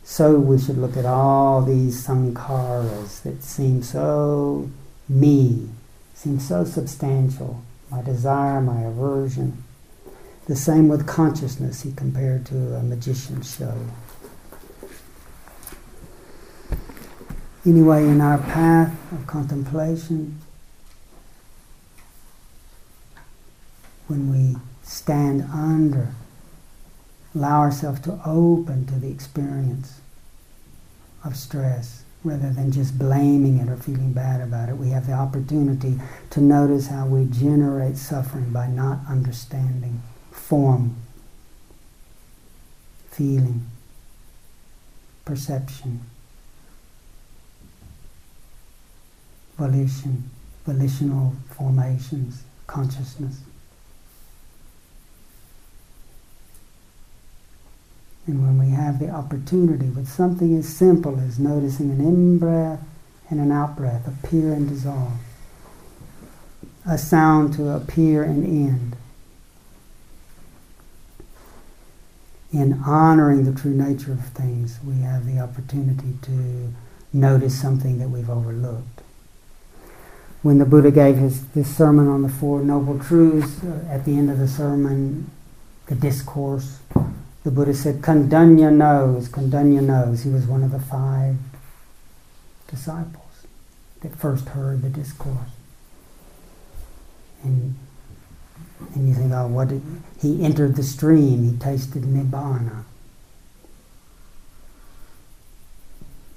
[0.02, 4.70] So we should look at all these sankharas that seem so
[5.06, 5.68] me,
[6.14, 7.62] seem so substantial.
[7.90, 9.64] My desire, my aversion.
[10.48, 13.74] The same with consciousness, he compared to a magician's show.
[17.66, 20.40] Anyway, in our path of contemplation,
[24.06, 26.14] when we stand under,
[27.34, 30.00] allow ourselves to open to the experience
[31.26, 34.78] of stress rather than just blaming it or feeling bad about it.
[34.78, 40.00] We have the opportunity to notice how we generate suffering by not understanding
[40.48, 40.96] form,
[43.10, 43.66] feeling,
[45.24, 46.00] perception.
[49.58, 50.30] volition,
[50.64, 53.40] volitional formations, consciousness.
[58.26, 62.82] And when we have the opportunity with something as simple as noticing an in breath
[63.30, 65.18] and an out breath appear and dissolve,
[66.86, 68.96] a sound to appear and end,
[72.52, 76.72] in honoring the true nature of things, we have the opportunity to
[77.12, 78.98] notice something that we've overlooked
[80.42, 84.16] when the Buddha gave his this sermon on the Four Noble Truths, uh, at the
[84.16, 85.30] end of the sermon,
[85.86, 86.78] the discourse,
[87.44, 90.22] the Buddha said, Kondanya knows, Kondanya knows.
[90.22, 91.36] He was one of the five
[92.68, 93.46] disciples
[94.02, 95.50] that first heard the discourse.
[97.42, 97.76] And,
[98.94, 99.82] and you think, oh, what did
[100.20, 102.84] he entered the stream, he tasted Nibbana.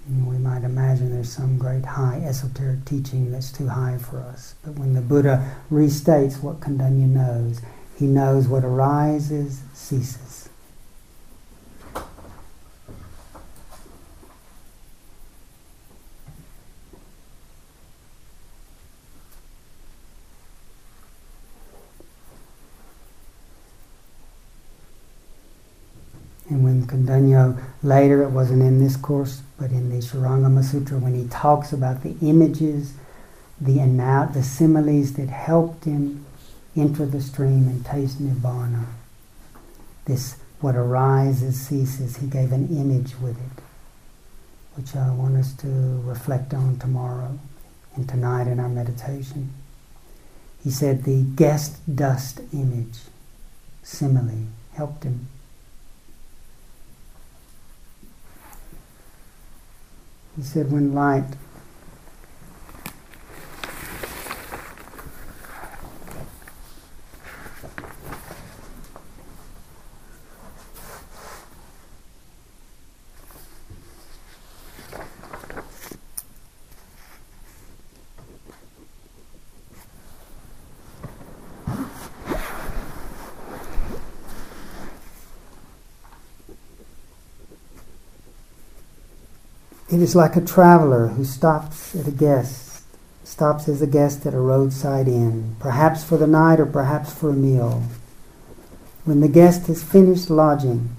[0.07, 4.55] And we might imagine there's some great high esoteric teaching that's too high for us.
[4.63, 7.61] But when the Buddha restates what Kondanya knows,
[7.97, 10.49] he knows what arises ceases.
[26.49, 31.15] And when Kondanya later, it wasn't in this course, but in the Shurangama Sutra, when
[31.15, 32.93] he talks about the images,
[33.59, 36.25] the anal- the similes that helped him
[36.75, 38.85] enter the stream and taste nibbana.
[40.05, 42.17] This what arises ceases.
[42.17, 43.63] He gave an image with it,
[44.75, 45.67] which I want us to
[46.05, 47.39] reflect on tomorrow
[47.95, 49.53] and tonight in our meditation.
[50.63, 52.99] He said the guest dust image,
[53.81, 55.27] simile, helped him
[60.35, 61.35] He said, when light
[89.91, 92.83] It is like a traveler who stops at a guest,
[93.25, 97.31] stops as a guest at a roadside inn, perhaps for the night or perhaps for
[97.31, 97.83] a meal.
[99.03, 100.95] When the guest has finished lodging,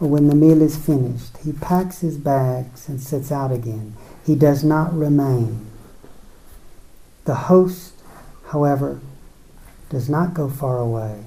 [0.00, 3.96] or when the meal is finished, he packs his bags and sets out again.
[4.24, 5.66] He does not remain.
[7.24, 7.94] The host,
[8.50, 9.00] however,
[9.88, 11.24] does not go far away.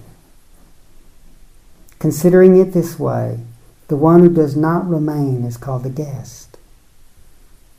[2.00, 3.42] Considering it this way,
[3.90, 6.57] the one who does not remain is called the guest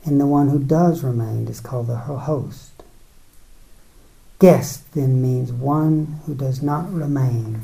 [0.05, 2.83] and the one who does remain is called the host.
[4.39, 7.61] Guest then means one who does not remain.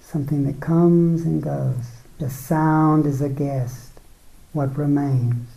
[0.00, 1.86] Something that comes and goes.
[2.18, 3.92] The sound is a guest.
[4.52, 5.48] What remains?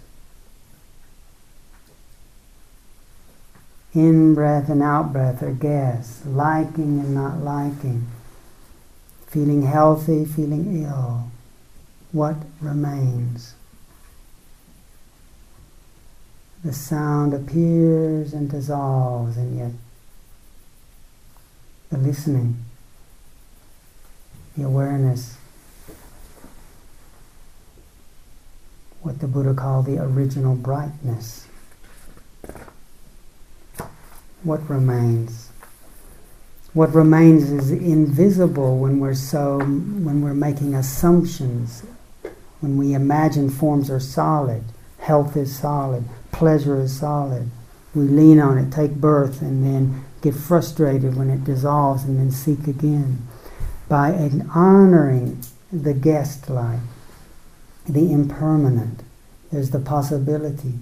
[3.94, 8.08] In breath and out breath are guests, liking and not liking,
[9.28, 11.32] feeling healthy, feeling ill.
[12.12, 13.56] What remains?
[16.64, 19.72] The sound appears and dissolves, and yet
[21.89, 22.57] the listening,
[24.57, 25.38] the awareness,
[29.01, 31.47] what the Buddha called the original brightness.
[34.43, 35.49] What remains?
[36.74, 41.84] What remains is invisible when we're so when we're making assumptions,
[42.60, 44.64] when we imagine forms are solid,
[44.99, 47.49] health is solid, pleasure is solid.
[47.93, 52.32] We lean on it, take birth, and then get frustrated when it dissolves and then
[52.32, 53.27] seek again.
[53.88, 54.11] By
[54.53, 56.82] honoring the guest life,
[57.88, 59.01] the impermanent,
[59.51, 60.75] there's the possibility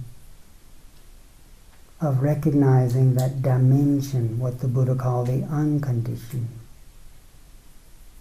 [2.01, 6.49] of recognizing that dimension, what the Buddha called the unconditioned,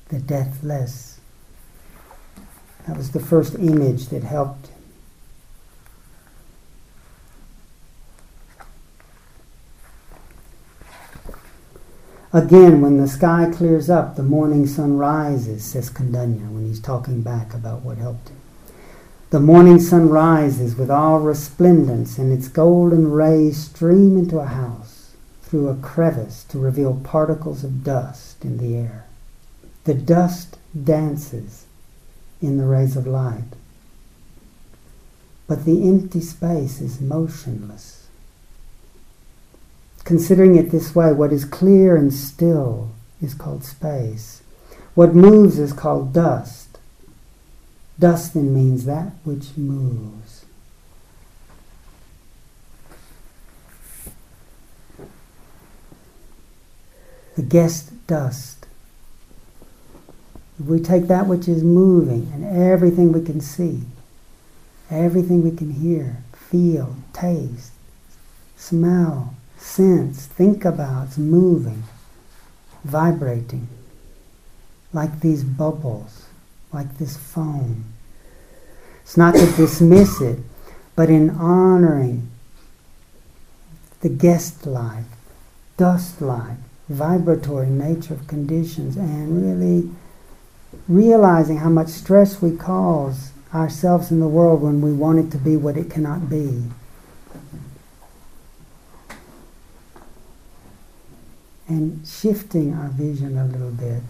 [0.08, 1.18] the deathless.
[2.86, 4.70] That was the first image that helped
[12.36, 17.22] Again, when the sky clears up, the morning sun rises, says Kondanya when he's talking
[17.22, 18.36] back about what helped him.
[19.30, 25.12] The morning sun rises with all resplendence, and its golden rays stream into a house
[25.44, 29.06] through a crevice to reveal particles of dust in the air.
[29.84, 31.64] The dust dances
[32.42, 33.54] in the rays of light,
[35.46, 37.95] but the empty space is motionless.
[40.06, 44.40] Considering it this way, what is clear and still is called space.
[44.94, 46.78] What moves is called dust.
[47.98, 50.44] Dust then means that which moves.
[57.34, 58.64] The guest dust.
[60.60, 63.80] If we take that which is moving and everything we can see,
[64.88, 67.72] everything we can hear, feel, taste,
[68.56, 69.34] smell,
[69.66, 71.82] sense, think about, moving,
[72.84, 73.68] vibrating,
[74.92, 76.26] like these bubbles,
[76.72, 77.84] like this foam.
[79.02, 80.38] It's not to dismiss it,
[80.94, 82.30] but in honoring
[84.00, 85.04] the guest life,
[85.76, 86.58] dust like,
[86.88, 89.90] vibratory nature of conditions and really
[90.88, 95.38] realizing how much stress we cause ourselves in the world when we want it to
[95.38, 96.62] be what it cannot be.
[101.68, 104.02] And shifting our vision a little bit,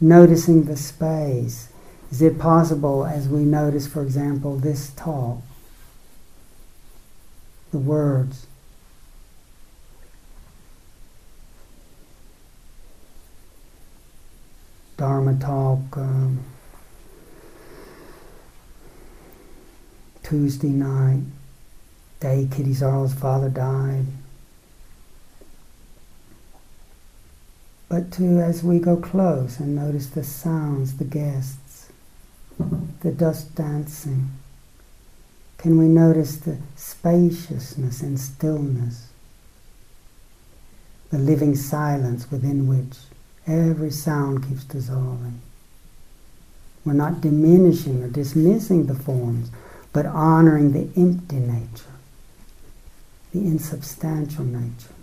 [0.00, 1.68] noticing the space.
[2.10, 5.38] Is it possible, as we notice, for example, this talk,
[7.70, 8.46] the words,
[14.96, 16.40] Dharma talk, um,
[20.22, 21.22] Tuesday night,
[22.18, 24.06] day Kittisaro's father died.
[27.88, 31.90] But to as we go close and notice the sounds, the guests,
[33.00, 34.30] the dust dancing.
[35.58, 39.08] Can we notice the spaciousness and stillness,
[41.10, 42.98] the living silence within which
[43.46, 45.40] every sound keeps dissolving?
[46.84, 49.50] We're not diminishing or dismissing the forms,
[49.92, 51.94] but honoring the empty nature,
[53.32, 54.95] the insubstantial nature.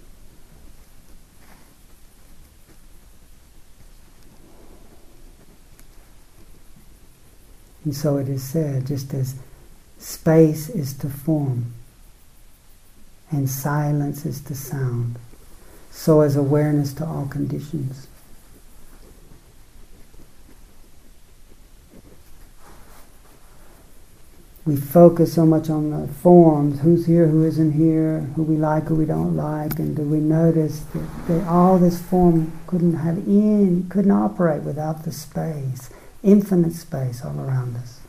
[7.86, 9.36] And so it is said, just as
[9.98, 11.74] space is to form
[13.32, 15.18] and silence is to sound,
[15.90, 18.08] so is awareness to all conditions.
[24.66, 28.86] we focus so much on the forms who's here, who isn't here, who we like,
[28.86, 33.18] who we don't like, and do we notice that, that all this form couldn't have
[33.18, 35.90] in, couldn't operate without the space
[36.24, 38.00] infinite space all around us.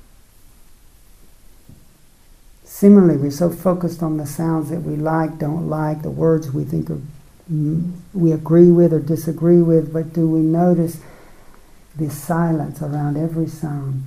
[2.64, 6.64] Similarly, we're so focused on the sounds that we like, don't like, the words we
[6.64, 7.00] think are,
[7.50, 11.00] mm, we agree with or disagree with, but do we notice
[11.94, 14.04] this silence around every sound?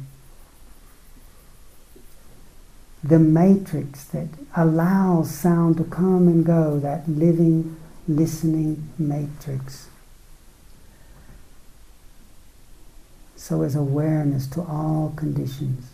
[3.03, 7.77] The matrix that allows sound to come and go, that living,
[8.07, 9.87] listening matrix.
[13.47, 15.91] So is awareness to all conditions.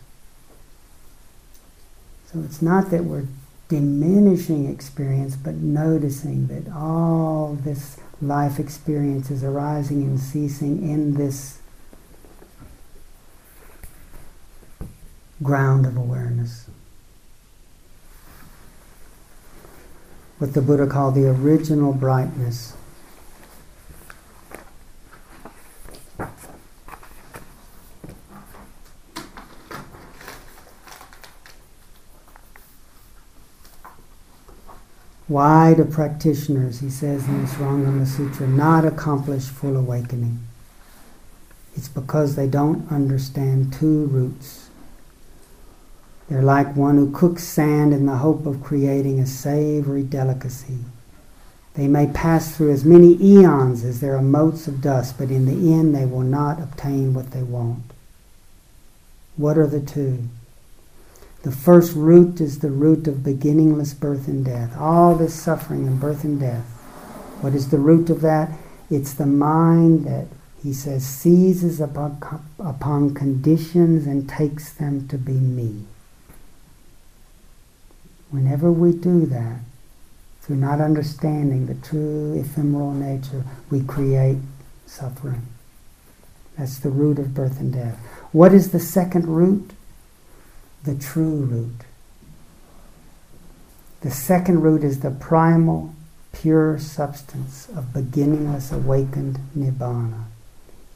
[2.26, 3.28] So it's not that we're
[3.68, 11.60] diminishing experience, but noticing that all this life experience is arising and ceasing in this
[15.40, 16.66] ground of awareness.
[20.38, 22.72] What the Buddha called the original brightness.
[35.26, 40.40] Why do practitioners, he says in the Shurangama Sutra, not accomplish full awakening?
[41.76, 44.68] It's because they don't understand two roots.
[46.28, 50.78] They're like one who cooks sand in the hope of creating a savory delicacy.
[51.74, 55.46] They may pass through as many eons as there are motes of dust, but in
[55.46, 57.82] the end they will not obtain what they want.
[59.36, 60.28] What are the two?
[61.44, 64.74] The first root is the root of beginningless birth and death.
[64.78, 66.64] All this suffering and birth and death.
[67.42, 68.50] What is the root of that?
[68.90, 70.26] It's the mind that,
[70.62, 72.18] he says, seizes upon,
[72.58, 75.84] upon conditions and takes them to be me.
[78.30, 79.60] Whenever we do that,
[80.40, 84.38] through not understanding the true ephemeral nature, we create
[84.86, 85.46] suffering.
[86.56, 87.98] That's the root of birth and death.
[88.32, 89.72] What is the second root?
[90.84, 91.84] The true root.
[94.02, 95.94] The second root is the primal,
[96.32, 100.24] pure substance of beginningless awakened nibbana.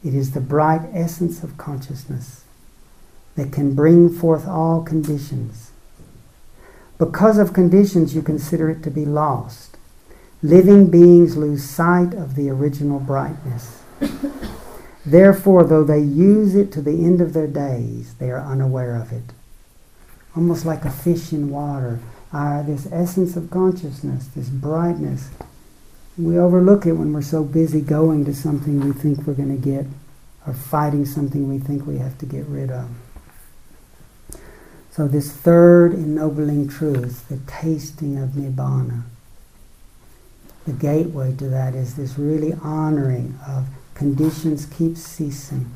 [0.05, 2.45] It is the bright essence of consciousness
[3.35, 5.73] that can bring forth all conditions
[6.99, 9.77] because of conditions, you consider it to be lost.
[10.43, 13.83] Living beings lose sight of the original brightness.
[15.07, 19.13] Therefore, though they use it to the end of their days, they are unaware of
[19.13, 19.33] it.
[20.39, 21.99] Almost like a fish in water.
[22.33, 25.31] Uh, this essence of consciousness, this brightness,
[26.17, 29.61] we overlook it when we're so busy going to something we think we're going to
[29.61, 29.85] get
[30.47, 32.89] or fighting something we think we have to get rid of.
[34.93, 39.03] So, this third ennobling truth, the tasting of Nibbana,
[40.67, 45.75] the gateway to that is this really honoring of conditions keep ceasing.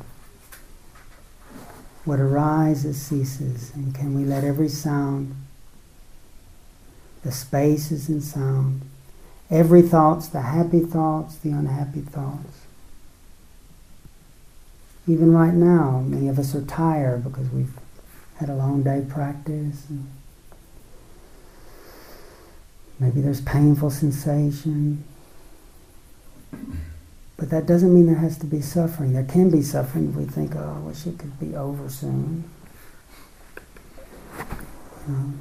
[2.05, 5.35] What arises ceases, and can we let every sound,
[7.23, 8.81] the spaces in sound,
[9.49, 12.61] every thoughts, the happy thoughts, the unhappy thoughts.
[15.07, 17.77] Even right now, many of us are tired because we've
[18.37, 19.87] had a long day practice.
[22.99, 25.03] maybe there's painful sensation.
[27.43, 29.11] But that doesn't mean there has to be suffering.
[29.11, 32.45] There can be suffering if we think, oh, I wish it could be over soon.
[35.05, 35.33] You know,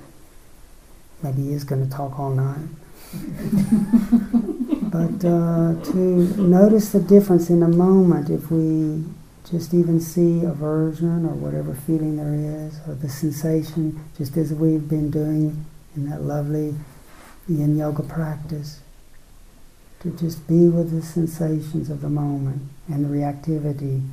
[1.23, 2.67] maybe he is going to talk all night.
[4.91, 9.05] but uh, to notice the difference in a moment if we
[9.49, 14.89] just even see aversion or whatever feeling there is, or the sensation, just as we've
[14.89, 16.75] been doing in that lovely
[17.47, 18.81] yin yoga practice,
[20.03, 24.07] to just be with the sensations of the moment and the reactivity.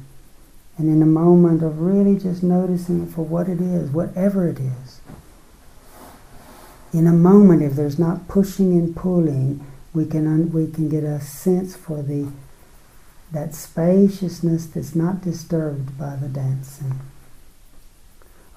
[0.77, 4.59] And in a moment of really just noticing it for what it is, whatever it
[4.59, 5.01] is.
[6.93, 11.03] In a moment, if there's not pushing and pulling, we can, un- we can get
[11.03, 12.31] a sense for the
[13.31, 16.99] that spaciousness that's not disturbed by the dancing.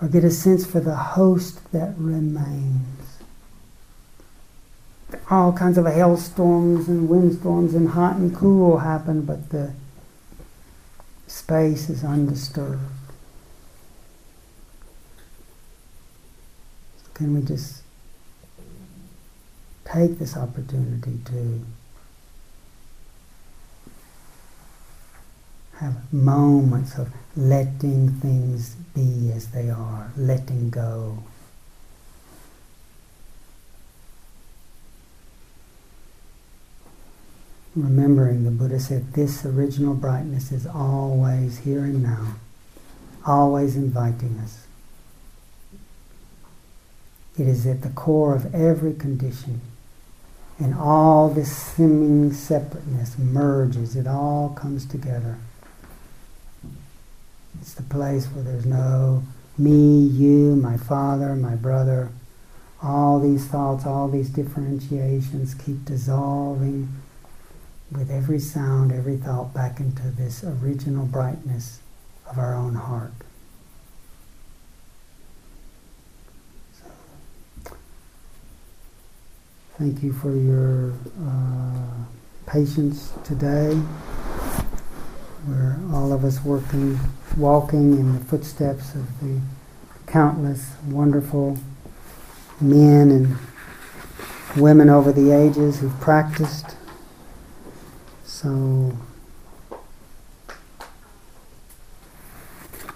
[0.00, 3.01] Or get a sense for the host that remains.
[5.30, 9.72] All kinds of hailstorms and windstorms and hot and cool happen, but the
[11.26, 12.80] space is undisturbed.
[17.14, 17.82] Can we just
[19.84, 21.64] take this opportunity to
[25.82, 31.18] have moments of letting things be as they are, letting go.
[37.74, 42.34] Remembering the Buddha said this original brightness is always here and now,
[43.26, 44.66] always inviting us.
[47.38, 49.62] It is at the core of every condition.
[50.58, 55.38] And all this seeming separateness merges, it all comes together.
[57.58, 59.22] It's the place where there's no
[59.56, 62.10] me, you, my father, my brother.
[62.82, 67.01] All these thoughts, all these differentiations keep dissolving
[67.92, 71.80] with every sound, every thought back into this original brightness
[72.28, 73.12] of our own heart.
[76.72, 77.76] So,
[79.78, 80.92] thank you for your
[81.24, 82.04] uh,
[82.46, 83.80] patience today.
[85.46, 86.98] We're all of us working
[87.36, 89.40] walking in the footsteps of the
[90.06, 91.58] countless wonderful
[92.60, 93.36] men and
[94.56, 96.76] women over the ages who've practiced.
[98.42, 98.96] So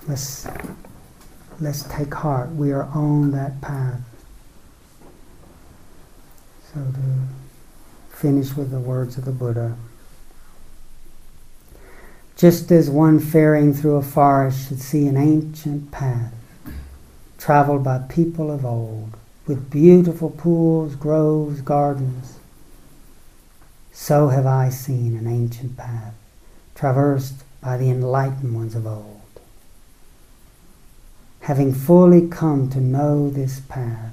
[0.08, 0.46] let's
[1.60, 2.50] let's take heart.
[2.50, 4.00] We are on that path.
[6.72, 9.76] So to finish with the words of the Buddha
[12.36, 16.34] just as one faring through a forest should see an ancient path
[17.38, 19.16] traveled by people of old,
[19.46, 22.35] with beautiful pools, groves, gardens.
[23.98, 26.12] So have I seen an ancient path,
[26.74, 29.22] traversed by the enlightened ones of old.
[31.40, 34.12] Having fully come to know this path,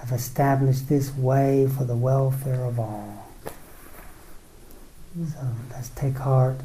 [0.00, 3.26] I've established this way for the welfare of all.
[5.16, 6.60] So let's take heart.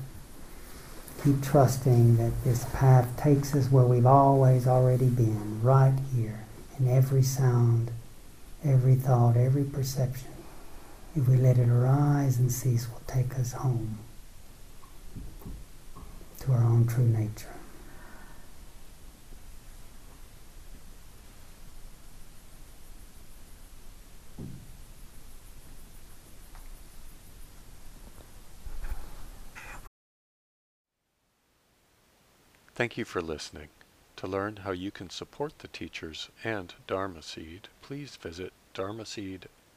[1.23, 6.41] Keep trusting that this path takes us where we've always already been, right here,
[6.77, 7.89] in every sound,
[8.65, 10.27] every thought, every perception.
[11.15, 13.97] If we let it arise and cease, will take us home
[16.41, 17.47] to our own true nature.
[32.75, 33.67] Thank you for listening.
[34.15, 39.58] To learn how you can support the teachers and Dharma Seed, please visit dharma dharmaseed.org